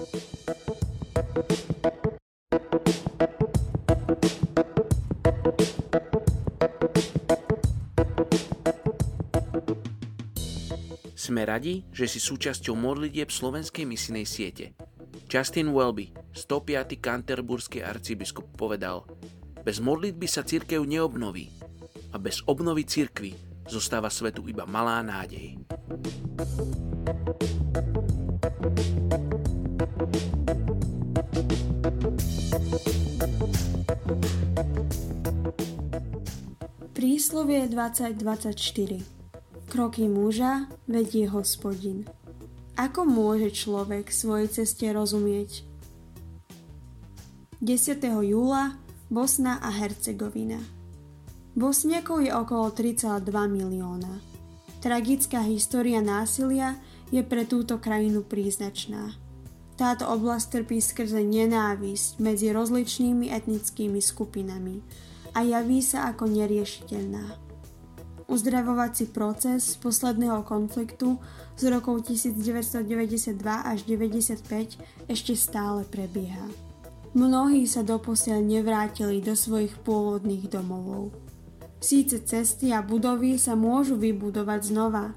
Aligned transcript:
Sme 0.00 0.08
radi, 11.44 11.84
že 11.92 12.08
si 12.08 12.16
súčasťou 12.16 12.72
modlitieb 12.80 13.28
slovenskej 13.28 13.84
misinej 13.84 14.24
siete. 14.24 14.72
Justin 15.28 15.68
Welby, 15.76 16.16
105. 16.32 16.96
kanterburský 16.96 17.84
arcibiskup, 17.84 18.56
povedal 18.56 19.04
Bez 19.60 19.84
modlitby 19.84 20.24
sa 20.24 20.48
církev 20.48 20.80
neobnoví 20.80 21.52
a 22.10 22.16
bez 22.16 22.40
obnovy 22.48 22.88
církvy 22.88 23.36
zostáva 23.68 24.08
svetu 24.08 24.48
iba 24.48 24.64
malá 24.64 25.04
nádej. 25.04 25.60
Príslovie 36.90 37.70
2024 37.70 38.50
Kroky 39.70 40.10
muža 40.10 40.66
vedie 40.90 41.30
hospodin. 41.30 42.02
Ako 42.74 43.06
môže 43.06 43.54
človek 43.54 44.10
svojej 44.10 44.50
ceste 44.50 44.90
rozumieť? 44.90 45.62
10. 47.62 47.94
júla 48.26 48.74
Bosna 49.06 49.62
a 49.62 49.70
Hercegovina 49.70 50.58
Bosniakov 51.54 52.26
je 52.26 52.34
okolo 52.34 52.74
3,2 52.74 53.22
milióna. 53.30 54.18
Tragická 54.82 55.46
história 55.46 56.02
násilia 56.02 56.74
je 57.14 57.22
pre 57.22 57.46
túto 57.46 57.78
krajinu 57.78 58.26
príznačná. 58.26 59.14
Táto 59.78 60.10
oblasť 60.10 60.58
trpí 60.58 60.82
skrze 60.82 61.22
nenávisť 61.22 62.18
medzi 62.18 62.50
rozličnými 62.50 63.30
etnickými 63.30 64.02
skupinami 64.02 64.82
a 65.34 65.46
javí 65.46 65.82
sa 65.84 66.10
ako 66.10 66.26
neriešiteľná. 66.30 67.50
Uzdravovací 68.30 69.10
proces 69.10 69.74
posledného 69.82 70.46
konfliktu 70.46 71.18
z 71.58 71.62
rokov 71.66 72.06
1992 72.06 73.42
až 73.42 73.78
1995 73.90 75.10
ešte 75.10 75.34
stále 75.34 75.82
prebieha. 75.82 76.46
Mnohí 77.10 77.66
sa 77.66 77.82
doposiaľ 77.82 78.38
nevrátili 78.46 79.18
do 79.18 79.34
svojich 79.34 79.74
pôvodných 79.82 80.46
domovov. 80.46 81.10
Síce 81.82 82.22
cesty 82.22 82.70
a 82.70 82.86
budovy 82.86 83.34
sa 83.34 83.58
môžu 83.58 83.98
vybudovať 83.98 84.60
znova, 84.70 85.10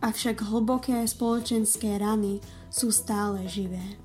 avšak 0.00 0.40
hlboké 0.48 1.04
spoločenské 1.04 2.00
rany 2.00 2.40
sú 2.72 2.88
stále 2.88 3.44
živé. 3.44 4.00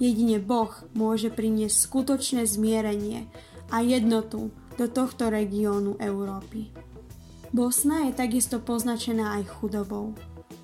Jedine 0.00 0.40
Boh 0.40 0.72
môže 0.96 1.28
priniesť 1.28 1.76
skutočné 1.76 2.48
zmierenie 2.48 3.28
a 3.68 3.84
jednotu 3.84 4.48
do 4.76 4.86
tohto 4.88 5.32
regiónu 5.32 5.96
Európy. 5.98 6.70
Bosna 7.52 8.08
je 8.08 8.12
takisto 8.12 8.60
poznačená 8.60 9.40
aj 9.40 9.48
chudobou. 9.58 10.12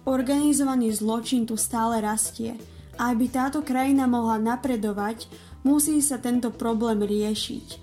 Organizovaný 0.05 0.93
zločin 0.93 1.49
tu 1.49 1.57
stále 1.57 2.05
rastie 2.05 2.59
a 3.01 3.15
aby 3.15 3.33
táto 3.33 3.65
krajina 3.65 4.05
mohla 4.05 4.37
napredovať, 4.37 5.31
musí 5.65 6.03
sa 6.05 6.21
tento 6.21 6.53
problém 6.53 7.01
riešiť. 7.01 7.81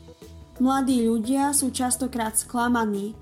Mladí 0.60 1.08
ľudia 1.08 1.56
sú 1.56 1.72
častokrát 1.72 2.36
sklamaní 2.36 3.16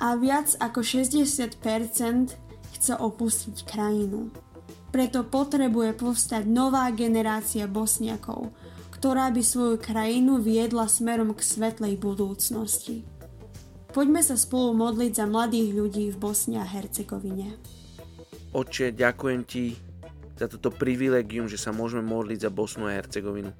a 0.00 0.16
viac 0.16 0.56
ako 0.56 0.80
60% 0.80 1.60
chce 2.78 2.92
opustiť 2.96 3.56
krajinu. 3.68 4.32
Preto 4.88 5.20
potrebuje 5.24 5.92
povstať 6.00 6.48
nová 6.48 6.88
generácia 6.96 7.68
bosniakov, 7.68 8.52
ktorá 8.98 9.28
by 9.28 9.42
svoju 9.44 9.76
krajinu 9.76 10.40
viedla 10.40 10.88
smerom 10.88 11.36
k 11.36 11.44
svetlej 11.44 12.00
budúcnosti. 12.00 13.04
Poďme 13.92 14.20
sa 14.24 14.36
spolu 14.36 14.76
modliť 14.76 15.12
za 15.12 15.26
mladých 15.28 15.70
ľudí 15.76 16.04
v 16.12 16.16
Bosne 16.16 16.60
a 16.60 16.66
Hercegovine. 16.66 17.56
Oče, 18.52 18.96
ďakujem 18.96 19.40
ti 19.44 19.76
za 20.38 20.48
toto 20.48 20.72
privilegium, 20.72 21.50
že 21.50 21.60
sa 21.60 21.74
môžeme 21.74 22.04
modliť 22.04 22.48
za 22.48 22.50
Bosnu 22.52 22.88
a 22.88 22.96
Hercegovinu. 22.96 23.52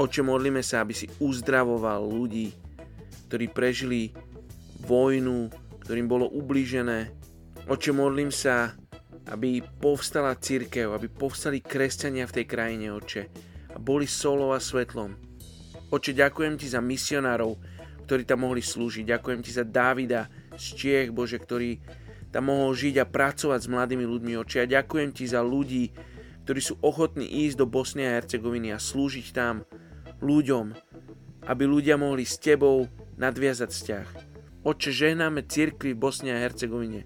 Oče, 0.00 0.24
modlíme 0.24 0.64
sa, 0.64 0.82
aby 0.82 0.96
si 0.96 1.06
uzdravoval 1.22 2.08
ľudí, 2.08 2.50
ktorí 3.28 3.52
prežili 3.52 4.10
vojnu, 4.82 5.52
ktorým 5.84 6.10
bolo 6.10 6.26
ublížené. 6.30 7.12
Oče, 7.68 7.94
modlím 7.94 8.34
sa, 8.34 8.74
aby 9.30 9.62
povstala 9.78 10.34
církev, 10.34 10.90
aby 10.90 11.06
povstali 11.06 11.62
kresťania 11.62 12.26
v 12.26 12.42
tej 12.42 12.46
krajine, 12.48 12.90
oče, 12.94 13.22
a 13.72 13.76
boli 13.78 14.04
solou 14.08 14.52
a 14.52 14.60
svetlom. 14.60 15.14
Oče, 15.92 16.16
ďakujem 16.16 16.54
ti 16.56 16.66
za 16.66 16.80
misionárov, 16.80 17.56
ktorí 18.08 18.28
tam 18.28 18.44
mohli 18.44 18.60
slúžiť. 18.60 19.08
Ďakujem 19.08 19.40
ti 19.40 19.50
za 19.54 19.64
Dávida 19.64 20.28
z 20.56 20.64
Čiech, 20.76 21.10
Bože, 21.14 21.40
ktorý 21.40 21.80
tam 22.32 22.48
mohol 22.48 22.72
žiť 22.72 23.00
a 23.00 23.08
pracovať 23.08 23.60
s 23.60 23.68
mladými 23.68 24.08
ľuďmi, 24.08 24.32
oči. 24.40 24.64
A 24.64 24.66
ďakujem 24.68 25.12
ti 25.12 25.28
za 25.28 25.44
ľudí, 25.44 25.92
ktorí 26.48 26.60
sú 26.64 26.80
ochotní 26.80 27.28
ísť 27.46 27.60
do 27.60 27.66
Bosny 27.68 28.08
a 28.08 28.16
Hercegoviny 28.16 28.72
a 28.72 28.80
slúžiť 28.80 29.26
tam 29.36 29.68
ľuďom, 30.24 30.72
aby 31.46 31.64
ľudia 31.68 32.00
mohli 32.00 32.24
s 32.24 32.40
tebou 32.40 32.88
nadviazať 33.20 33.70
vzťah. 33.70 34.08
Oče, 34.64 34.90
žehnáme 34.90 35.44
cirkvi 35.44 35.92
v 35.92 36.02
Bosne 36.02 36.32
a 36.34 36.42
Hercegovine, 36.42 37.04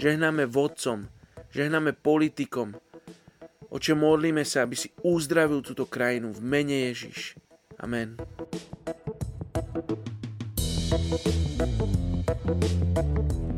žehnáme 0.00 0.48
vodcom, 0.48 1.10
žehnáme 1.52 1.92
politikom. 1.92 2.74
Oče, 3.72 3.92
modlíme 3.96 4.44
sa, 4.44 4.64
aby 4.64 4.76
si 4.76 4.88
uzdravil 5.04 5.60
túto 5.64 5.84
krajinu 5.88 6.32
v 6.32 6.40
mene 6.40 6.92
Ježiš. 6.92 7.36
Amen. 7.80 8.16
Thank 12.32 13.42
you. 13.42 13.51